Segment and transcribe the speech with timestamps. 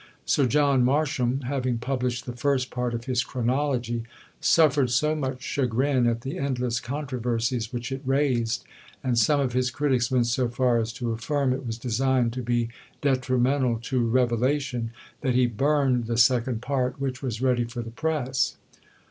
[0.25, 4.01] Sir John Marsham, having published the first part of his "Chronology,"
[4.39, 8.65] suffered so much chagrin at the endless controversies which it raised
[9.03, 12.41] and some of his critics went so far as to affirm it was designed to
[12.41, 12.69] be
[13.01, 14.89] detrimental to revelation
[15.21, 18.57] that he burned the second part, which was ready for the press.